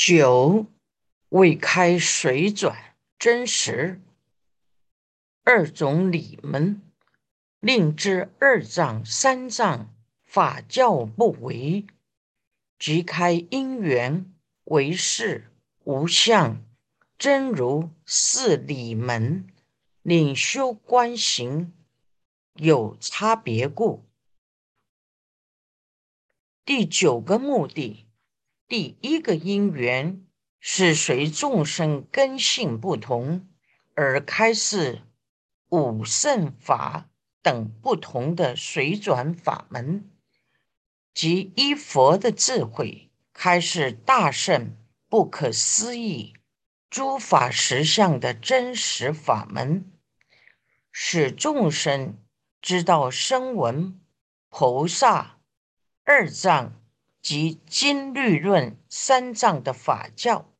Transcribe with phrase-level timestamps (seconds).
[0.00, 0.66] 九
[1.30, 4.00] 未开水转真实
[5.42, 6.80] 二种理门，
[7.58, 9.92] 令知二藏三藏
[10.22, 11.84] 法教不为，
[12.78, 14.32] 即开因缘
[14.66, 15.50] 为是
[15.82, 16.64] 无相
[17.18, 19.48] 真如四理门，
[20.02, 21.72] 领修观行
[22.54, 24.04] 有差别故。
[26.64, 28.07] 第九个目的。
[28.68, 30.26] 第一个因缘
[30.60, 33.48] 是随众生根性不同
[33.94, 35.00] 而开示
[35.70, 37.08] 五圣法
[37.40, 40.10] 等不同的水转法门，
[41.14, 44.76] 即依佛的智慧开示大圣
[45.08, 46.34] 不可思议
[46.90, 49.90] 诸法实相的真实法门，
[50.92, 52.18] 使众生
[52.60, 53.98] 知道声闻、
[54.50, 55.38] 菩萨、
[56.04, 56.74] 二藏。
[57.28, 60.50] 及经律论三藏的法教，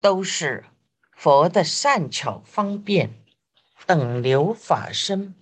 [0.00, 0.64] 都是
[1.10, 3.12] 佛的善巧方便
[3.86, 5.34] 等流法身，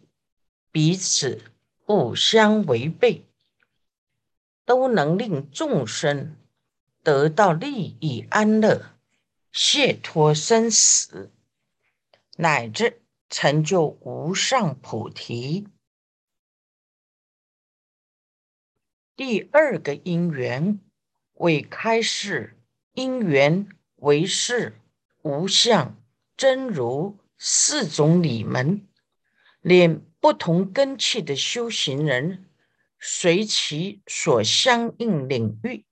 [0.73, 1.43] 彼此
[1.85, 3.27] 不相违背，
[4.65, 6.35] 都能令众生
[7.03, 8.93] 得到利益安乐，
[9.53, 11.31] 解脱生死，
[12.39, 15.69] 乃至成就无上菩提。
[19.19, 20.79] 第二个因缘
[21.35, 22.57] 为开示，
[22.93, 24.81] 因缘为是
[25.23, 26.01] 无相
[26.37, 28.87] 真如四种理门，
[29.61, 32.49] 令不同根器的修行人
[33.01, 35.85] 随其所相应领域，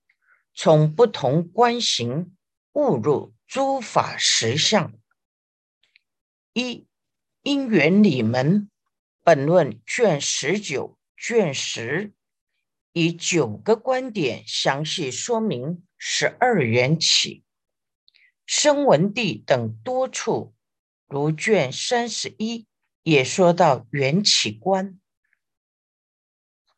[0.54, 2.36] 从不同观行
[2.74, 4.92] 悟入诸法实相。
[6.52, 6.86] 一
[7.42, 8.70] 因缘理门，
[9.24, 12.12] 本论卷十九卷十。
[12.98, 17.44] 以九个观点详细说明十二缘起、
[18.47, 20.55] 声闻地等多处，
[21.06, 22.66] 如卷三十一
[23.03, 24.98] 也说到缘起观。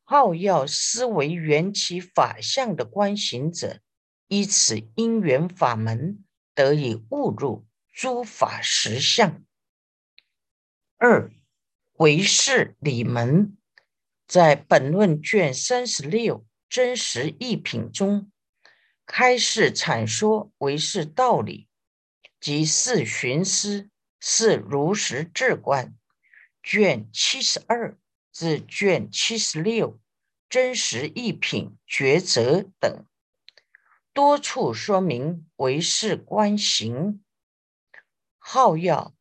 [0.03, 3.81] 好要思维缘起法相的观行者，
[4.26, 9.44] 依此因缘法门得以悟入诸法实相。
[10.97, 11.32] 二
[11.92, 13.56] 唯是理门。
[14.28, 18.31] 在本论卷三十六真实一品中，
[19.06, 21.66] 开示阐说唯是道理
[22.39, 23.89] 及是寻思、
[24.21, 25.97] 是如实智观。
[26.62, 27.97] 卷七十二
[28.31, 29.99] 至卷七十六
[30.50, 33.06] 真实一品抉择等
[34.12, 37.25] 多处说明唯是观行。
[38.37, 39.15] 好要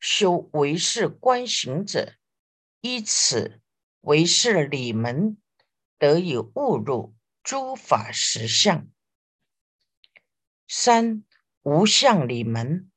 [0.00, 2.14] 修唯是观行者，
[2.80, 3.60] 依此。
[4.04, 5.38] 为是理门
[5.98, 8.86] 得以悟入诸法实相。
[10.68, 11.24] 三
[11.62, 12.90] 无相理门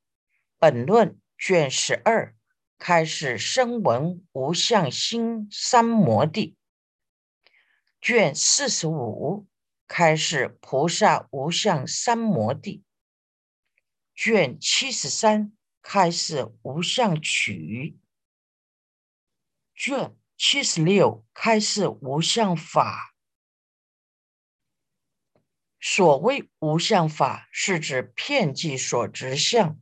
[0.58, 2.36] 本论卷十二
[2.76, 6.58] 开始声闻无相心三摩地。
[8.02, 9.46] 卷四十五
[9.86, 12.84] 开始菩萨无相三摩地。
[14.14, 17.98] 卷七十三开始无相取。
[19.74, 20.17] 卷。
[20.40, 23.12] 七十六开示无相法。
[25.80, 29.80] 所谓无相法，是指片计所执相。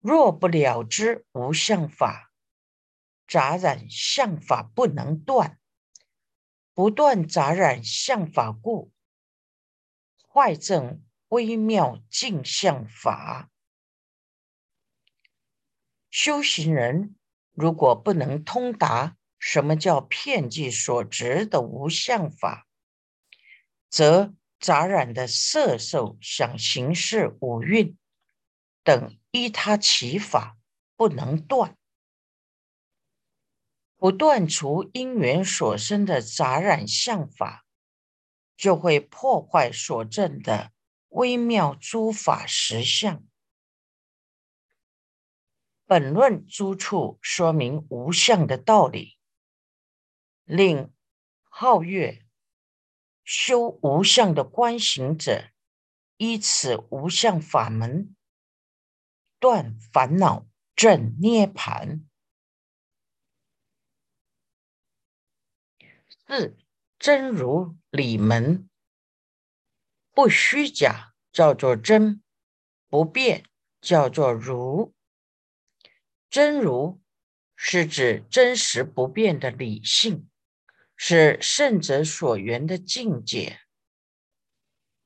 [0.00, 2.32] 若不了知无相法，
[3.26, 5.60] 杂染相法不能断，
[6.72, 8.90] 不断杂染相法故，
[10.32, 13.50] 坏正微妙镜相法。
[16.08, 17.17] 修行人。
[17.60, 22.68] 如果不能通达什么叫片计所执的无相法，
[23.90, 27.98] 则杂染的色受想行识五蕴
[28.84, 30.56] 等依他起法
[30.94, 31.76] 不能断，
[33.96, 37.64] 不断除因缘所生的杂染相法，
[38.56, 40.70] 就会破坏所证的
[41.08, 43.27] 微妙诸法实相。
[45.88, 49.16] 本论诸处说明无相的道理，
[50.44, 50.92] 令
[51.50, 52.26] 皓月
[53.24, 55.50] 修无相的观行者，
[56.18, 58.14] 依此无相法门
[59.38, 60.46] 断烦恼
[60.76, 62.06] 证涅盘。
[66.10, 66.58] 四
[66.98, 68.68] 真如理门，
[70.12, 72.22] 不虚假叫做真，
[72.88, 73.46] 不变
[73.80, 74.94] 叫做如。
[76.30, 77.00] 真如
[77.56, 80.28] 是指真实不变的理性，
[80.96, 83.60] 是圣者所缘的境界。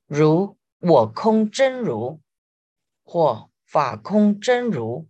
[0.05, 2.21] 如我空真如
[3.03, 5.09] 或法空真如。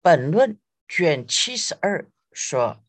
[0.00, 2.84] 本论卷七十二说，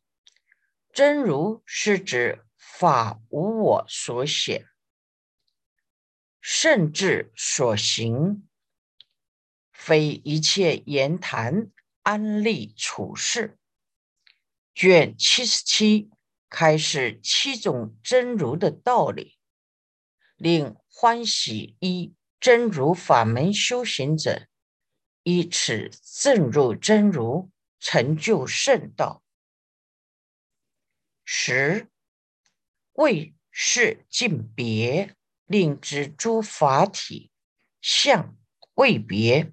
[0.93, 4.67] 真如是指法无我所显，
[6.41, 8.47] 甚至所行，
[9.71, 11.71] 非一切言谈
[12.05, 13.57] 安立处事。
[14.75, 16.11] 卷七十七
[16.49, 19.39] 开始七种真如的道理，
[20.35, 24.47] 令欢喜一真如法门修行者。
[25.23, 25.89] 以此
[26.21, 27.49] 正入真如，
[27.79, 29.23] 成就圣道。
[31.23, 31.89] 十
[32.93, 35.15] 为是尽别，
[35.45, 37.31] 令知诸法体
[37.81, 38.37] 相
[38.75, 39.51] 未别；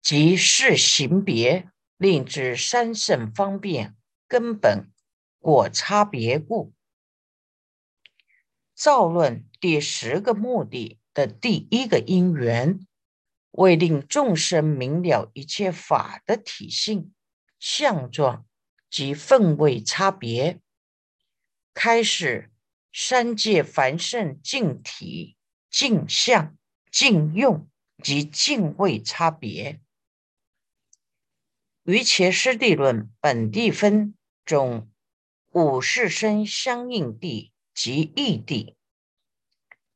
[0.00, 3.96] 即是行别，令知三圣方便
[4.26, 4.90] 根本
[5.38, 6.72] 果差别故。
[8.74, 12.80] 造论第十个目的的第一个因缘。
[13.52, 17.12] 为令众生明了一切法的体性、
[17.58, 18.46] 相状
[18.88, 20.60] 及分位差别，
[21.74, 22.52] 开始
[22.92, 25.36] 三界凡圣净体、
[25.70, 26.56] 净相、
[26.92, 27.68] 净用
[28.00, 29.80] 及净位差别。
[31.88, 34.14] 于前师地论本地分
[34.44, 34.90] 中，
[35.52, 38.76] 五世生相应地及异地，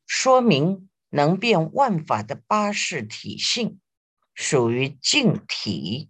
[0.06, 0.88] 说明。
[1.14, 3.78] 能变万法的八识体性，
[4.32, 6.08] 属于净体；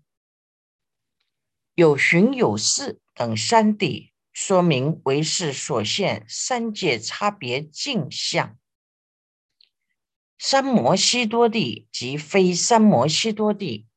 [1.74, 8.56] 有寻有四等三地，说明为是所现三界差别镜相。
[10.38, 13.88] 三摩悉多地及非三摩悉多地，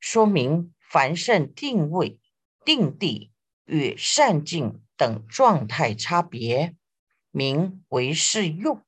[0.00, 2.18] 说明凡圣定位、
[2.64, 3.30] 定地
[3.64, 6.74] 与善境等状态差别，
[7.30, 8.84] 名为是用。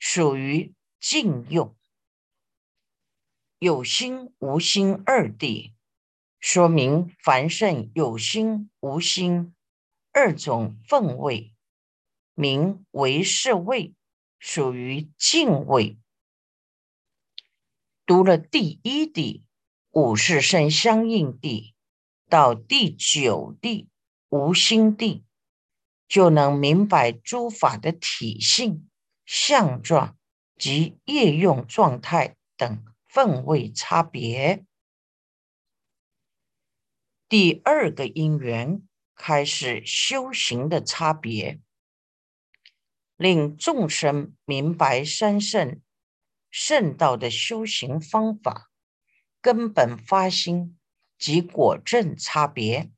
[0.00, 1.76] 属于静用，
[3.60, 5.72] 有心无心二谛，
[6.40, 9.54] 说明凡圣有心无心
[10.12, 11.54] 二种分位，
[12.34, 13.94] 名为是位，
[14.40, 15.96] 属于静位。
[18.04, 19.42] 读了第一谛
[19.98, 21.74] 五世圣相应地
[22.28, 23.88] 到第九地
[24.28, 25.24] 无心地，
[26.06, 28.88] 就能明白诸法的体性。
[29.26, 30.16] 相状
[30.56, 34.64] 及业用状态等分位差别。
[37.28, 38.80] 第二个因缘
[39.16, 41.60] 开始修行的差别，
[43.16, 45.82] 令众生明白三圣
[46.52, 48.67] 圣道的修行方法、
[49.40, 50.78] 根本发心
[51.18, 52.90] 及果证差别。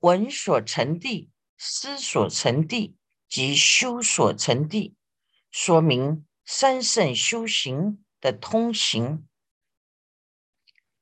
[0.00, 2.96] 闻所成地，思所成地。
[3.32, 4.94] 及修所成地，
[5.50, 9.26] 说明三圣修行的通行；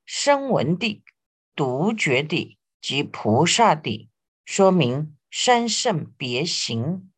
[0.05, 1.03] 声闻地、
[1.57, 4.09] 独觉地及菩萨地，
[4.45, 7.11] 说明三圣别行；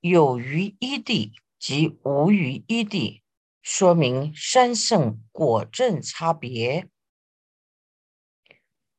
[0.00, 3.19] 有余一地及无余一地，
[3.62, 6.88] 说明三圣果证差别。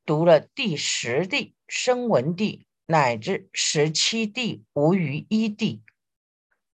[0.05, 2.65] 读了第十地声闻地。
[2.87, 5.81] 乃至十七地无余一地，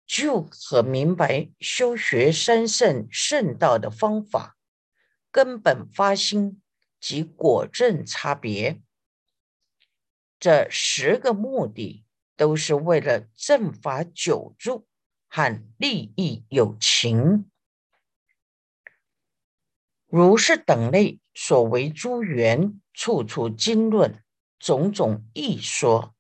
[0.08, 4.58] 就可明白修学三圣圣道的方法、
[5.30, 6.62] 根本发心
[7.02, 8.82] 及果证差别。
[10.40, 12.06] 这十个目的
[12.38, 14.88] 都是为了正法久住
[15.28, 17.52] 和利益有情。
[20.18, 24.24] 如是等类所为诸缘，处处经论。
[24.58, 26.16] 种种异说，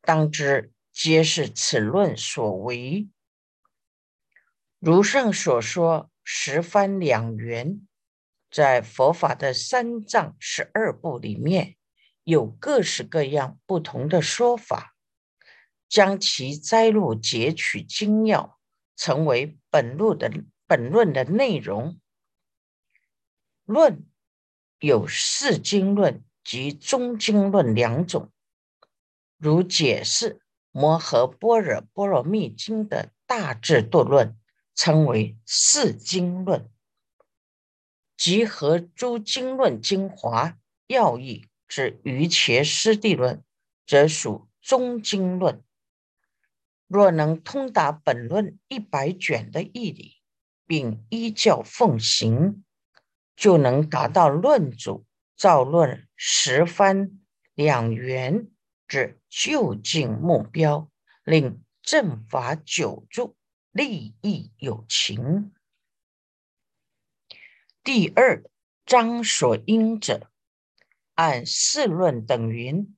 [0.00, 3.08] 当知皆是此论所为。
[4.80, 7.86] 如上所说，十番两缘，
[8.50, 11.76] 在佛法的三藏十二部里面，
[12.24, 14.96] 有各式各样不同的说法，
[15.88, 18.58] 将其摘录截取精要，
[18.96, 20.32] 成为本论的
[20.66, 22.00] 本论的内容。
[23.66, 24.06] 论
[24.80, 26.22] 有四经论。
[26.48, 28.30] 及中经论两种，
[29.36, 30.34] 如解释
[30.70, 34.38] 《摩诃般若波罗蜜经》的大智度论，
[34.76, 36.70] 称为四经论；
[38.16, 40.56] 集合诸经论精华
[40.86, 43.42] 要义之瑜伽师地论，
[43.84, 45.64] 则属中经论。
[46.86, 50.18] 若能通达本论一百卷的义理，
[50.64, 52.64] 并依教奉行，
[53.36, 55.06] 就能达到论主。
[55.36, 57.20] 造论十番
[57.52, 58.48] 两圆
[58.88, 60.90] 之就近目标，
[61.24, 63.36] 令正法久住，
[63.70, 65.52] 利益有情。
[67.84, 68.42] 第二
[68.86, 70.30] 章所应者，
[71.16, 72.96] 按四论等云：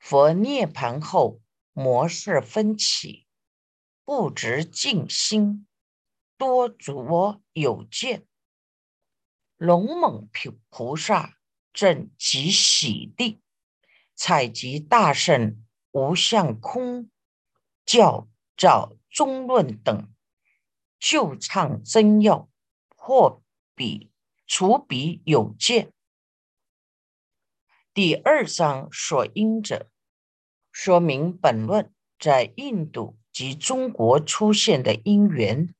[0.00, 1.40] 佛涅盘后，
[1.72, 3.28] 魔事分起，
[4.04, 5.68] 不执静心，
[6.36, 8.26] 多着有见。
[9.64, 11.38] 龙猛菩菩萨
[11.72, 13.40] 正即喜地，
[14.16, 17.08] 采集大圣无相空
[17.86, 20.12] 教照中论等，
[20.98, 22.50] 就唱真要，
[22.88, 23.40] 破
[23.76, 24.10] 彼
[24.48, 25.92] 除彼有见。
[27.94, 29.88] 第二章所因者，
[30.72, 35.72] 说明本论在印度及中国出现的因缘。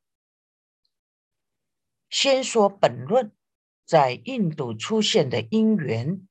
[2.08, 3.32] 先说本论。
[3.92, 6.26] 在印度出现的因缘，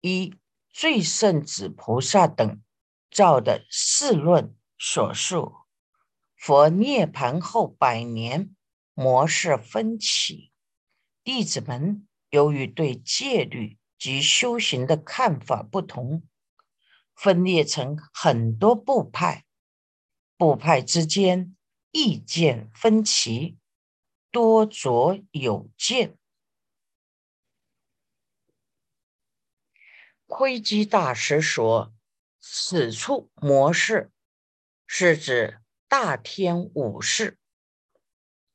[0.00, 0.34] 一
[0.70, 2.62] 最圣子菩萨等
[3.10, 5.52] 造的四论所述，
[6.34, 8.56] 佛涅盘后百年
[8.94, 10.50] 模式分歧，
[11.22, 16.26] 弟子们由于对戒律及修行的看法不同，
[17.14, 19.44] 分裂成很多部派，
[20.38, 21.54] 部派之间
[21.90, 23.58] 意见分歧。
[24.36, 26.18] 多着有见，
[30.26, 31.94] 窥基大师说
[32.38, 34.12] ：“此处模式
[34.86, 37.38] 是指大天五事。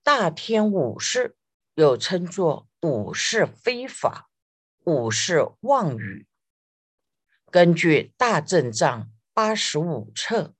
[0.03, 1.35] 大天五事
[1.73, 4.29] 又称作五事非法、
[4.83, 6.27] 五事妄语。
[7.49, 10.53] 根据《大正藏》八十五册，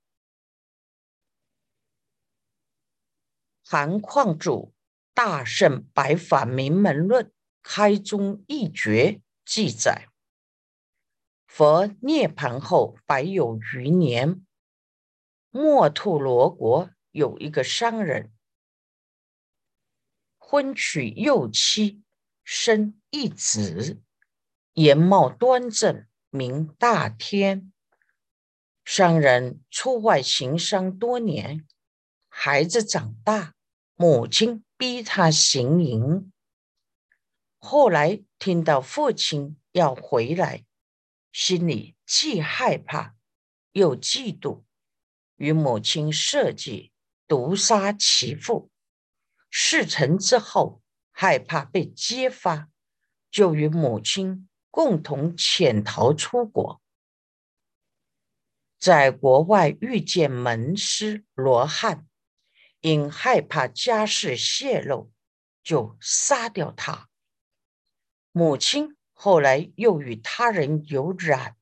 [3.64, 4.74] 含矿主。”
[5.14, 10.08] 大圣白法名门论开宗一绝记载：
[11.46, 14.44] 佛涅盘后百有余年，
[15.50, 18.32] 莫吐罗国有一个商人，
[20.38, 22.02] 婚娶幼妻，
[22.42, 24.00] 生一子，
[24.72, 27.70] 颜貌端正，名大天。
[28.84, 31.66] 商人出外行商多年，
[32.28, 33.54] 孩子长大，
[34.02, 34.64] 母亲。
[34.76, 36.32] 逼他行淫，
[37.60, 40.64] 后来听到父亲要回来，
[41.30, 43.14] 心里既害怕
[43.70, 44.64] 又嫉妒，
[45.36, 46.90] 与母亲设计
[47.28, 48.72] 毒杀其父。
[49.50, 50.82] 事成之后，
[51.12, 52.68] 害怕被揭发，
[53.30, 56.82] 就与母亲共同潜逃出国，
[58.80, 62.08] 在国外遇见门师罗汉。
[62.82, 65.12] 因害怕家事泄露，
[65.62, 67.08] 就杀掉他。
[68.32, 71.56] 母亲后来又与他人有染，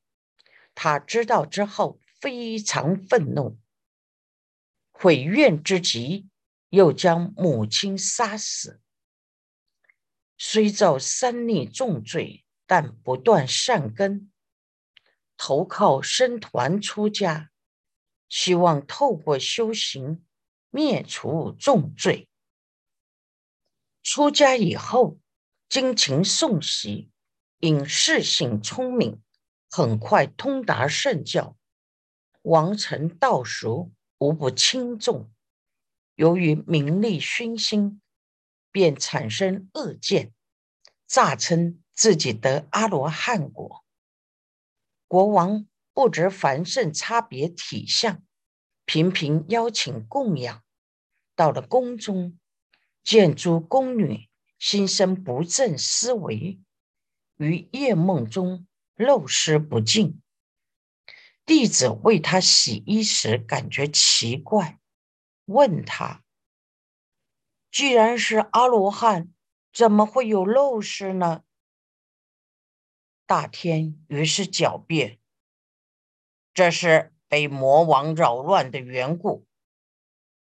[0.73, 3.59] 他知道之后非常愤怒，
[4.89, 6.27] 悔怨之极，
[6.69, 8.81] 又将母亲杀死。
[10.39, 14.31] 虽遭三逆重罪，但不断善根，
[15.37, 17.51] 投靠僧团出家，
[18.27, 20.25] 希望透过修行。
[20.71, 22.27] 灭除重罪。
[24.01, 25.19] 出家以后，
[25.69, 27.11] 精勤诵习，
[27.59, 29.21] 因事性聪明，
[29.69, 31.55] 很快通达圣教，
[32.41, 35.31] 王臣道熟，无不轻重。
[36.15, 38.01] 由于名利熏心，
[38.71, 40.33] 便产生恶见，
[41.05, 43.83] 诈称自己得阿罗汉果。
[45.07, 48.23] 国王不知凡圣差别体相。
[48.85, 50.63] 频频邀请供养，
[51.35, 52.37] 到了宫中，
[53.03, 56.59] 见诸宫女心生不正思维，
[57.37, 60.21] 于夜梦中漏失不尽。
[61.45, 64.79] 弟子为他洗衣时，感觉奇怪，
[65.45, 66.23] 问他
[67.71, 69.33] ：“既然是阿罗汉，
[69.71, 71.43] 怎么会有漏失呢？”
[73.25, 75.19] 大天于是狡辩
[76.53, 79.47] ：“这是。”被魔王扰乱的缘故，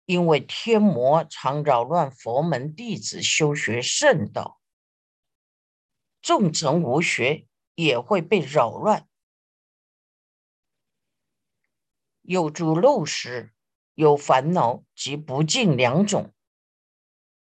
[0.05, 4.61] 因为天魔常扰乱佛门弟子修学圣道，
[6.23, 9.09] 众臣无学也会被扰乱。
[12.23, 13.53] 有诸漏时，
[13.95, 16.33] 有烦恼及不净两种。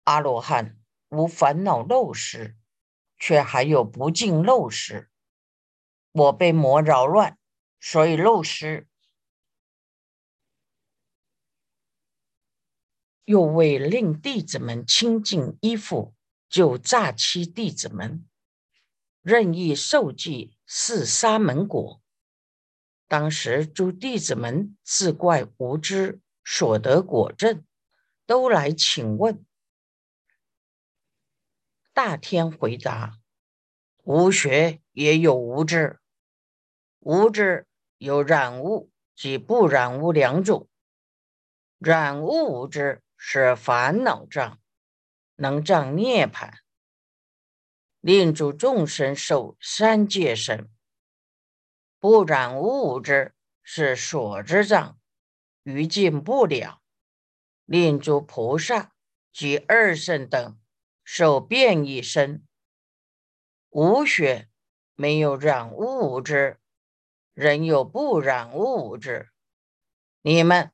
[0.04, 0.78] 阿罗汉
[1.10, 2.56] 无烦恼漏时，
[3.18, 5.10] 却还有不净漏时。
[6.12, 7.38] 我被魔扰乱，
[7.78, 8.88] 所以漏失。
[13.24, 16.14] 又为令弟子们清净衣服，
[16.48, 18.26] 就诈欺弟子们，
[19.22, 22.00] 任意受记是沙门果。
[23.08, 27.64] 当时诸弟子们自怪无知，所得果证，
[28.26, 29.44] 都来请问。
[31.92, 33.18] 大天回答
[34.02, 36.00] ：“无学也有无知，
[36.98, 37.66] 无知
[37.98, 40.68] 有染物及不染物两种。
[41.78, 44.60] 染物无知是烦恼障，
[45.36, 46.58] 能障涅盘，
[48.00, 50.68] 令诸众生受三界生。
[51.98, 54.98] 不染物无知是所知障，
[55.62, 56.82] 于尽不了，
[57.64, 58.92] 令诸菩萨
[59.32, 60.60] 及二圣等。”
[61.02, 62.46] 受变异身，
[63.68, 64.48] 无血，
[64.94, 66.58] 没有染污无知，
[67.34, 69.30] 人有不染污无知。
[70.22, 70.72] 你们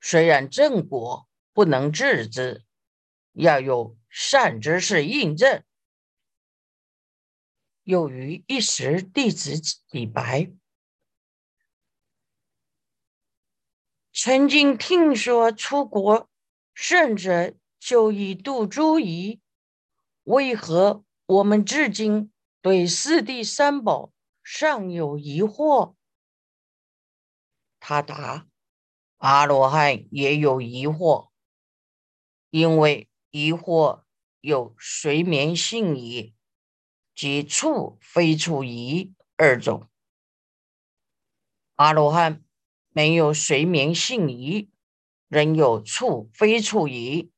[0.00, 1.25] 虽然正果
[1.56, 2.66] 不能治之，
[3.32, 5.64] 要有善知识印证。
[7.82, 9.52] 又于一时，弟子
[9.90, 10.52] 李白
[14.12, 16.28] 曾经听说出国
[16.74, 19.40] 圣者就以度诸夷。
[20.24, 25.94] 为何我们至今对四谛三宝尚有疑惑？
[27.80, 28.46] 他答：
[29.16, 31.30] 阿罗汉也有疑惑，
[32.50, 34.04] 因为疑惑
[34.40, 36.34] 有睡眠性疑
[37.14, 39.88] 及处非处疑二种。
[41.74, 42.42] 阿罗汉
[42.90, 44.70] 没有睡眠性疑，
[45.28, 47.30] 仍有处非处疑。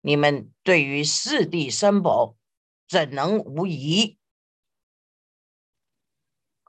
[0.00, 2.36] 你们对于四谛三宝
[2.88, 4.18] 怎能无疑？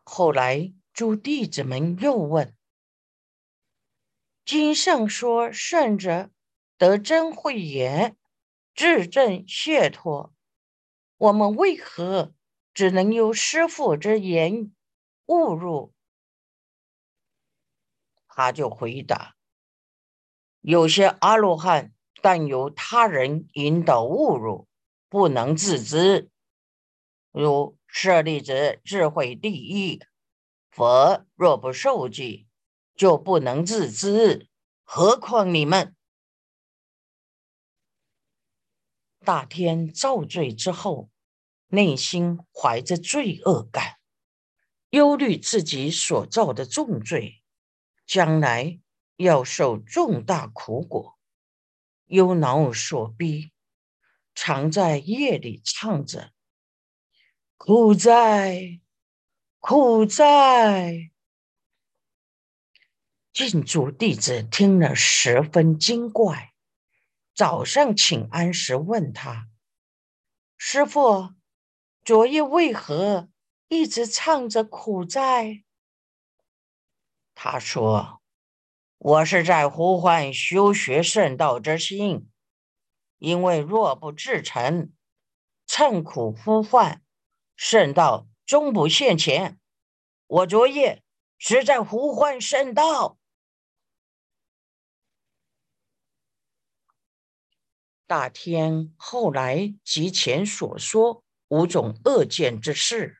[0.03, 2.53] 后来诸弟子们又问
[4.43, 6.29] ：“经上说圣者
[6.83, 8.17] 得真慧眼，
[8.75, 10.33] 智正解脱，
[11.15, 12.33] 我们为何
[12.73, 14.73] 只能由师父之言
[15.27, 15.93] 误入？”
[18.27, 19.35] 他就回答
[20.59, 24.65] ：“有些阿罗汉。”但由他人引导误入，
[25.09, 26.29] 不能自知。
[27.33, 29.99] 如舍利子智慧第一，
[30.71, 32.47] 佛若不受记，
[32.95, 34.47] 就不能自知。
[34.85, 35.93] 何况你们？
[39.23, 41.09] 大天造罪之后，
[41.67, 43.95] 内心怀着罪恶感，
[44.89, 47.41] 忧虑自己所造的重罪，
[48.05, 48.79] 将来
[49.15, 51.17] 要受重大苦果。
[52.07, 53.51] 忧恼所逼，
[54.35, 56.31] 常在夜里唱着
[57.57, 58.81] ：“苦在，
[59.59, 61.11] 苦在。”
[63.33, 66.52] 禁主弟子听了十分惊怪。
[67.33, 69.47] 早上请安时问他
[70.57, 71.33] ：“师傅，
[72.03, 73.29] 昨夜为何
[73.67, 75.63] 一直唱着苦哉？”
[77.35, 78.19] 他说。
[79.05, 82.29] 我是在呼唤修学圣道之心，
[83.17, 84.93] 因为若不至诚，
[85.67, 87.03] 趁苦呼唤，
[87.57, 89.59] 圣道终不现前。
[90.25, 91.03] 我昨夜
[91.37, 93.17] 是在呼唤圣道。
[98.13, 103.17] 大天后来及前所说五种恶见之事，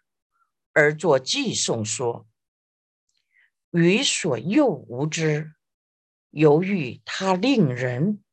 [0.71, 2.27] 而作寄送说
[3.73, 5.55] ：“于所诱无知。”
[6.29, 8.23] 由于他令人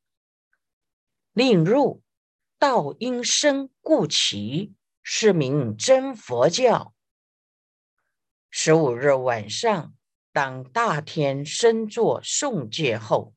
[1.33, 2.03] 令入
[2.59, 6.95] 道因生故起，是名真佛教。
[8.51, 9.95] 十五日晚上，
[10.31, 13.35] 当大天身作诵戒后，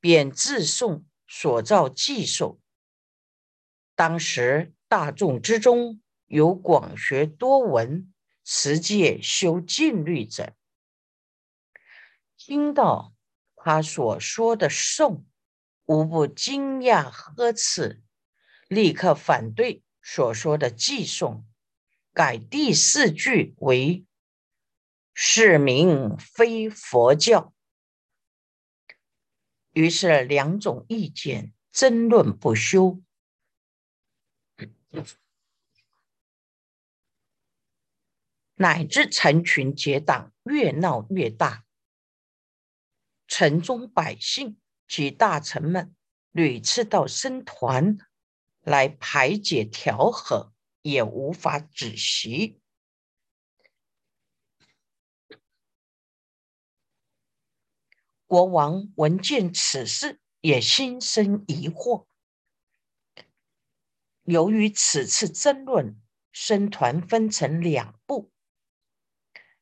[0.00, 2.58] 便自诵所造记诵。
[3.94, 8.12] 当时大众之中有广学多闻、
[8.44, 10.52] 持戒修禁律者，
[12.36, 13.14] 听到。
[13.64, 15.24] 他所说的颂，
[15.86, 18.02] 无不惊讶呵斥，
[18.66, 21.46] 立刻反对所说的寄颂，
[22.12, 24.04] 改第四句为
[25.14, 27.54] “是名非佛教”。
[29.72, 33.02] 于是两种意见争论不休，
[38.54, 41.64] 乃至成群结党，越闹越大。
[43.26, 45.96] 城中百姓及大臣们
[46.30, 47.96] 屡次到僧团
[48.60, 52.61] 来排解调和，也无法止息。
[58.32, 62.06] 国王闻见此事，也心生疑惑。
[64.22, 66.00] 由于此次争论，
[66.32, 68.32] 僧团分成两部，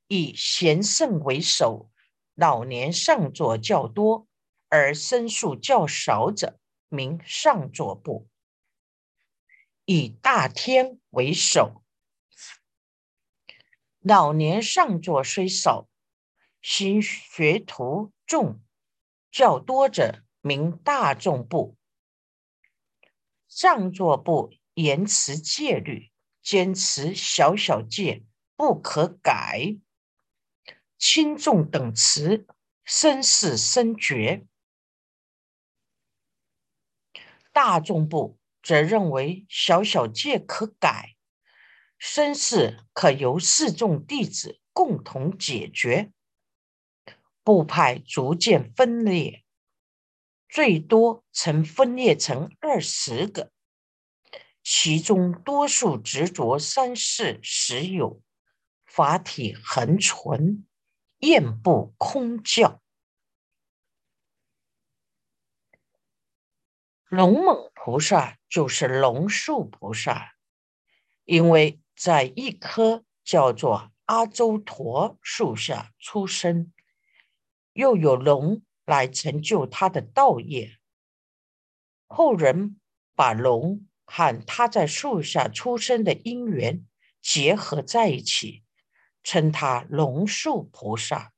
[0.06, 1.90] 以贤圣为首，
[2.36, 4.28] 老年上座较多，
[4.68, 8.28] 而僧数较少者，名上座部。
[9.84, 11.82] 以大天为首，
[13.98, 15.88] 老年上座虽少，
[16.62, 18.60] 行学徒众
[19.32, 21.76] 较多者，名大众部。
[23.48, 28.22] 上座部言持戒律，坚持小小戒
[28.54, 29.78] 不可改。
[30.96, 32.46] 轻重等词，
[32.84, 34.46] 生死生绝。
[37.52, 41.16] 大众部则认为小小戒可改，
[41.98, 46.12] 生事可由四众弟子共同解决。
[47.42, 49.44] 部派逐渐分裂，
[50.48, 53.52] 最多曾分裂成二十个，
[54.62, 58.22] 其中多数执着三世实有，
[58.84, 60.66] 法体恒存。
[61.22, 62.80] 厌不空教，
[67.10, 70.32] 龙猛菩萨就是龙树菩萨，
[71.26, 76.72] 因为在一棵叫做阿周陀树下出生，
[77.72, 80.78] 又有龙来成就他的道业，
[82.06, 82.80] 后人
[83.14, 86.86] 把龙和他在树下出生的因缘
[87.20, 88.62] 结合在一起。
[89.22, 91.34] 称他龙树菩萨。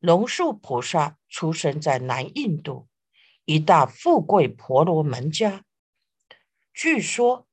[0.00, 2.88] 龙树菩萨出生在南印度
[3.44, 5.64] 一大富贵婆罗门家。
[6.72, 7.46] 据说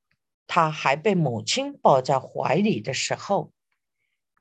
[0.48, 3.54] 他还被母亲抱在怀里的时候，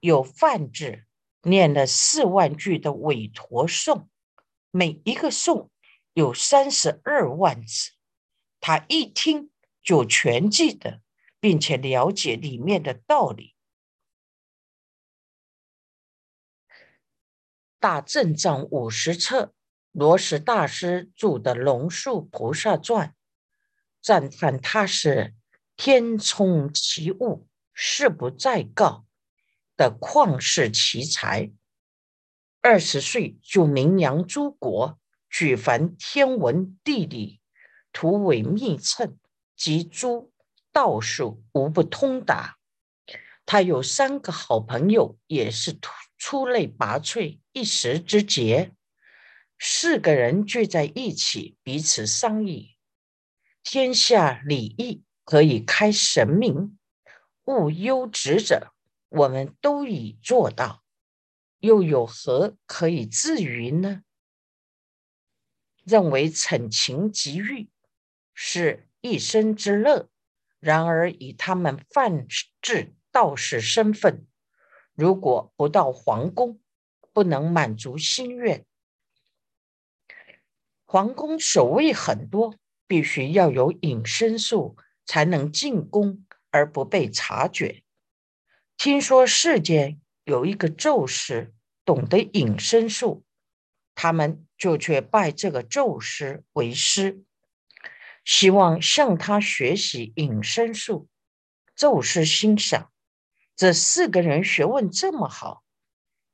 [0.00, 1.07] 有梵志
[1.42, 4.09] 念了四万句的韦陀颂，
[4.70, 5.70] 每一个颂
[6.12, 7.92] 有三十二万字，
[8.61, 9.50] 他一听
[9.83, 11.00] 就全记得，
[11.40, 13.55] 并且了解里面的道理。
[17.79, 19.55] 大正藏五十册，
[19.92, 23.09] 罗什大师著的《龙树菩萨传》，
[24.03, 25.35] 赞叹他是
[25.76, 29.07] 天聪奇物，事不再告
[29.81, 31.51] 的旷世奇才。
[32.61, 37.40] 二十岁就名扬诸国，举凡天文地理、
[37.90, 39.16] 土伪密称
[39.57, 40.31] 及诸
[40.71, 42.59] 道术，无不通达。
[43.47, 45.75] 他有三个好朋友，也是
[46.19, 47.40] 出类拔萃。
[47.53, 48.73] 一时之杰，
[49.59, 52.77] 四个人聚在一起，彼此商议：
[53.62, 56.79] 天下礼义可以开神明，
[57.47, 58.75] 勿忧职者，
[59.11, 60.83] 我们都已做到，
[61.59, 64.03] 又有何可以自云呢？
[65.85, 67.68] 认为逞情极欲
[68.33, 70.09] 是一生之乐，
[70.61, 72.27] 然而以他们泛
[72.62, 74.27] 制道士身份，
[74.94, 76.61] 如果不到皇宫，
[77.12, 78.64] 不能满足心愿，
[80.85, 82.55] 皇宫守卫很多，
[82.87, 87.83] 必须要有隐身术才能进宫而不被察觉。
[88.83, 91.53] 听说世间有一个咒师
[91.85, 93.23] 懂得隐身术，
[93.95, 97.23] 他们就去拜这个咒师为师，
[98.25, 101.09] 希望向他学习隐身术。
[101.77, 102.90] 咒师心想：
[103.55, 105.62] 这四个人学问这么好。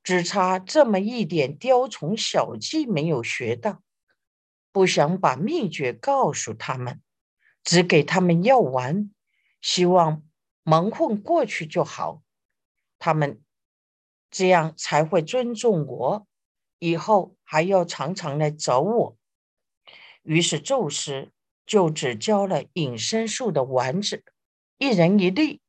[0.05, 3.83] 只差这么一点雕虫小技没有学到，
[4.71, 7.03] 不想把秘诀告诉他们，
[7.65, 9.11] 只给他们药丸，
[9.61, 10.23] 希望
[10.63, 12.23] 蒙混过去就好。
[12.99, 13.43] 他们
[14.31, 16.27] 这样才会尊重我，
[16.79, 19.17] 以后还要常常来找我。
[20.23, 21.31] 于是宙斯
[21.65, 24.25] 就只教了隐身术的丸子，
[24.79, 25.61] 一人一粒，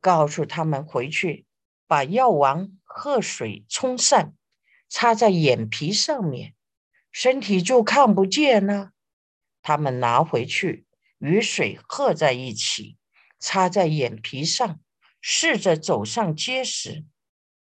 [0.00, 1.46] 告诉他们回去
[1.86, 2.78] 把药丸。
[2.94, 4.34] 喝水冲散，
[4.86, 6.54] 擦在眼皮上面，
[7.10, 8.90] 身体就看不见了。
[9.62, 10.84] 他们拿回去
[11.16, 12.98] 与水和在一起，
[13.38, 14.78] 擦在眼皮上，
[15.24, 17.06] 试着走上街时，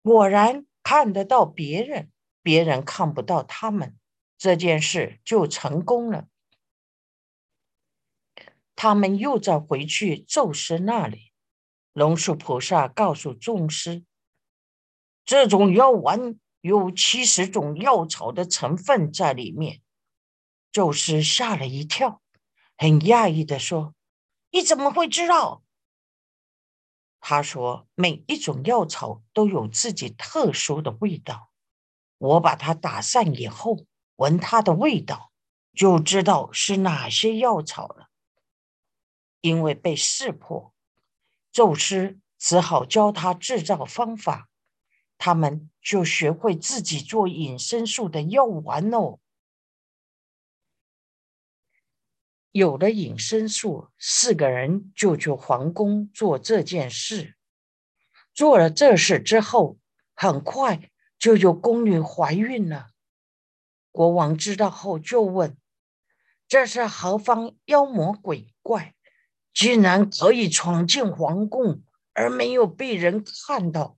[0.03, 2.11] 果然看得到别人，
[2.43, 3.99] 别人看不到他们，
[4.39, 6.29] 这件事就成功了。
[8.77, 11.33] 他们又再回去宙斯那里，
[11.93, 14.05] 龙树菩萨告诉众师。
[15.25, 19.83] 这种药丸有七十种药草的成分在里面，
[20.73, 22.23] 宙斯吓了一跳，
[22.79, 23.95] 很讶异的说
[24.51, 25.65] ：“你怎么会知道？”
[27.21, 31.51] 他说：“每一种药草都有自己特殊的味道，
[32.19, 33.85] 我把它打散以后，
[34.17, 35.31] 闻它的味道，
[35.75, 38.09] 就知道是哪些药草了。”
[39.43, 40.75] 因为被识破，
[41.53, 44.49] 宙斯只好教他制造方法。
[45.17, 49.19] 他们就学会自己做隐身术的药丸哦。
[52.53, 57.37] 有了隐身术，四个人就去皇宫做这件事。
[58.35, 59.79] 做了这事之后，
[60.15, 62.91] 很快就有宫女怀孕了。
[63.93, 65.57] 国王知道后就问
[66.49, 68.95] ：“这是何方妖魔鬼怪，
[69.53, 71.83] 竟然可以闯进皇宫
[72.15, 73.97] 而没有被人看到？”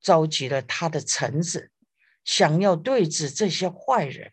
[0.00, 1.70] 召集了他的臣子，
[2.24, 4.32] 想要对峙这些坏人。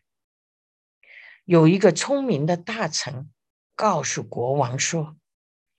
[1.45, 3.31] 有一个聪明的大臣
[3.75, 5.15] 告诉国王说：“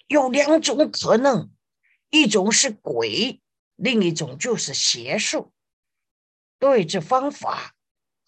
[0.09, 1.51] 有两种可能，
[2.11, 3.41] 一种是鬼，
[3.77, 5.53] 另一种就是邪术。
[6.59, 7.75] 对峙方法。”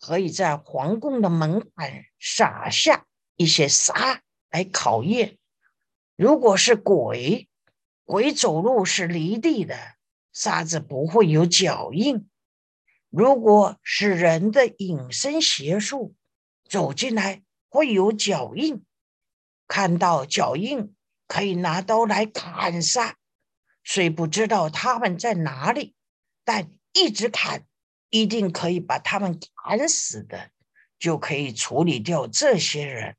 [0.01, 5.39] 可以在皇宫的门槛撒下一些沙来考验。
[6.15, 7.49] 如果是鬼，
[8.05, 9.77] 鬼走路是离地的，
[10.33, 12.29] 沙子不会有脚印；
[13.11, 16.15] 如果是人的隐身邪术，
[16.69, 18.85] 走进来会有脚印，
[19.67, 20.95] 看到脚印
[21.27, 23.17] 可以拿刀来砍杀。
[23.83, 25.95] 虽不知道他们在哪里，
[26.45, 27.65] 但一直砍。
[28.11, 30.51] 一定可以把他们砍死的，
[30.99, 33.19] 就可以处理掉这些人。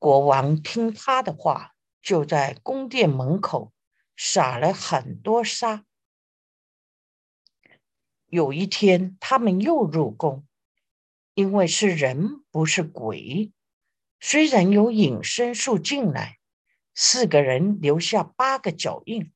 [0.00, 3.72] 国王听他的话，就在宫殿门口
[4.16, 5.84] 撒了很多沙。
[8.26, 10.44] 有一天，他们又入宫，
[11.34, 13.52] 因为是人不是鬼，
[14.20, 16.38] 虽然有隐身术进来，
[16.94, 19.32] 四个人留下八个脚印，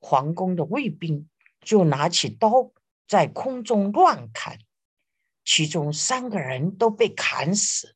[0.00, 1.28] 皇宫的卫兵。
[1.64, 2.72] 就拿起刀
[3.06, 4.58] 在空中乱砍，
[5.44, 7.94] 其中三个人都被砍死，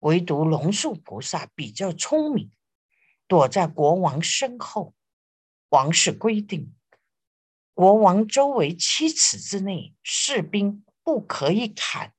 [0.00, 2.50] 唯独龙树菩萨比较聪明，
[3.26, 4.94] 躲在国王身后。
[5.70, 6.74] 王室规定，
[7.72, 12.14] 国王周围七尺之内士兵不可以砍，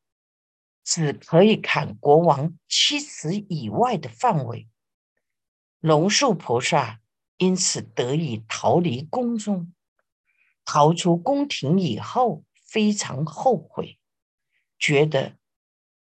[0.84, 4.68] 只可以砍国王七尺以外的范围。
[5.80, 7.02] 龙树菩萨
[7.38, 9.74] 因此得以逃离宫中。
[10.64, 13.98] 逃出宫廷以后，非常后悔，
[14.78, 15.38] 觉得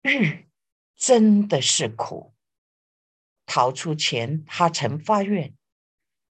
[0.01, 0.45] 日
[0.95, 2.35] 真的是苦。
[3.47, 5.55] 逃出前，他曾发愿，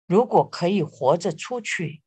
[0.06, 2.04] 如果可以活着出去，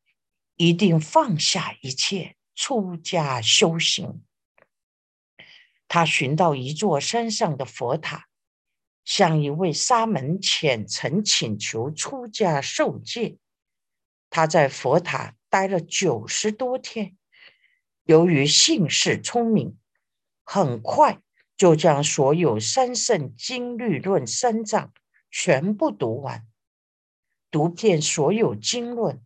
[0.55, 4.25] 一定放下一切，出家修行。
[5.87, 8.27] 他寻到一座山上的佛塔，
[9.05, 13.38] 向一位沙门虔诚请求出家受戒。
[14.29, 15.35] 他在佛塔。
[15.49, 17.16] 待了九十多天，
[18.03, 19.79] 由于姓氏聪明，
[20.45, 21.23] 很快
[21.57, 24.92] 就将所有三圣经律论三藏
[25.31, 26.47] 全部读完，
[27.51, 29.25] 读遍所有经论，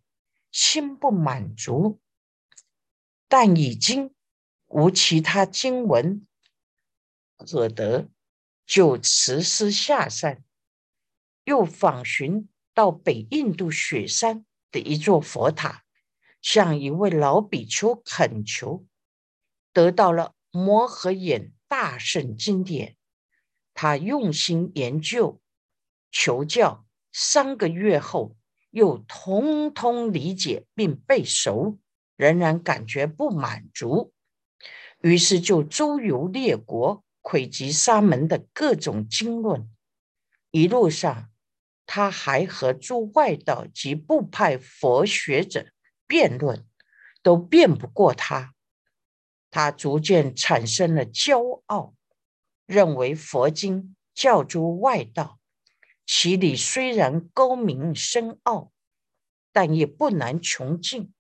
[0.53, 1.99] 心不满足，
[3.31, 4.13] 但已经
[4.67, 6.27] 无其他经文
[7.37, 8.09] 可得，
[8.67, 10.43] 就辞师下山，
[11.45, 15.85] 又访寻到北印度雪山的一座佛塔。
[16.43, 18.87] 向一位老比丘恳求，
[19.75, 22.97] 得到了《摩诃眼大圣经典。
[23.75, 25.39] 他用心研究、
[26.11, 28.37] 求教，三个月后
[28.71, 31.79] 又通通理解并背熟，
[32.21, 34.13] 仍然感觉不满足，
[35.01, 39.71] 于是就周游列国，窥集沙门的各种经论。
[40.51, 41.31] 一路上，
[41.87, 45.71] 他还和诸外道及部派佛学者。
[46.07, 46.67] 辩论
[47.23, 48.53] 都辩不过他，
[49.49, 51.95] 他逐渐产生了骄傲，
[52.67, 55.39] 认为佛经教诸外道，
[56.05, 58.73] 其理虽然高明深奥，
[59.53, 61.15] 但也不难穷尽，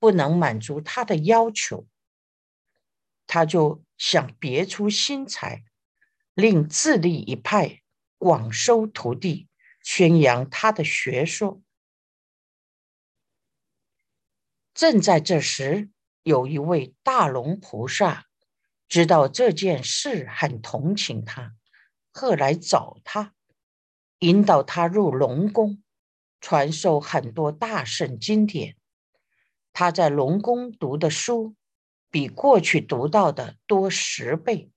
[0.00, 1.86] 不能满足他的要求。
[3.28, 5.62] 他就想别出心裁，
[6.34, 7.80] 令自立一派，
[8.18, 9.46] 广收徒弟，
[9.84, 11.62] 宣扬他的学说。
[14.74, 15.90] 正在这时，
[16.24, 18.26] 有一位大龙菩萨
[18.88, 21.54] 知道这件事，很同情他，
[22.12, 23.34] 特来找他，
[24.20, 25.82] 引导他入龙宫，
[26.40, 28.76] 传授很多大圣经典。
[29.72, 31.54] 他在龙宫读的书，
[32.10, 34.70] 比过去读到的多十倍，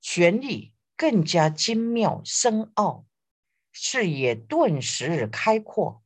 [0.00, 3.06] 玄理更加精妙深奥，
[3.70, 6.02] 视野顿时开阔，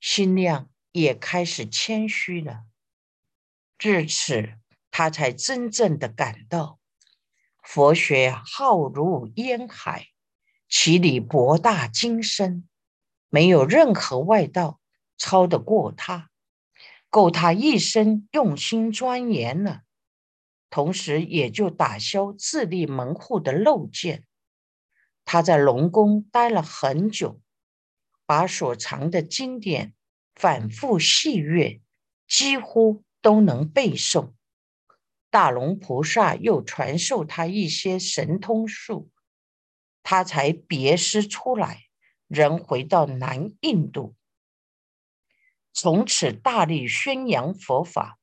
[0.00, 0.70] 心量。
[0.92, 2.64] 也开始谦虚了。
[3.76, 4.54] 至此，
[4.90, 6.80] 他才真正的感到，
[7.62, 10.06] 佛学浩如烟海，
[10.70, 12.66] 其理博大精深，
[13.28, 14.80] 没有任何外道
[15.18, 16.30] 超得过他。
[17.16, 19.84] 够他一生用心钻研了，
[20.68, 24.26] 同时也就打消自立门户的陋见。
[25.24, 27.40] 他在龙宫待了很久，
[28.26, 29.94] 把所藏的经典
[30.34, 31.80] 反复细阅，
[32.28, 34.34] 几乎都能背诵。
[35.30, 39.08] 大龙菩萨又传授他一些神通术，
[40.02, 41.84] 他才别师出来，
[42.28, 44.14] 人回到南印度，
[45.78, 48.18] 从此大力宣扬佛法，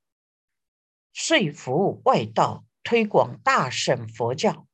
[1.13, 4.67] 说服外道，推广大乘佛教。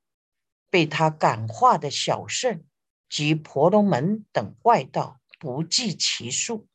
[0.70, 2.64] 被他感化的小圣
[3.10, 6.70] 及婆罗门等外道不计其数。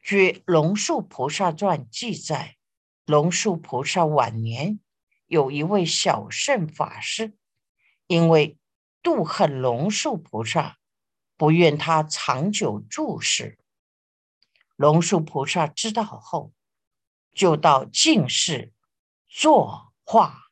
[0.00, 2.56] 据《龙树菩萨传》记载。
[3.04, 4.80] 龙树菩萨晚年
[5.26, 7.34] 有一位小圣法师，
[8.06, 8.56] 因为
[9.02, 10.78] 妒恨龙树菩萨，
[11.36, 13.58] 不愿他长久住世。
[14.78, 16.52] 龙树菩萨知道后，
[17.32, 18.72] 就到净室
[19.28, 20.47] 作画。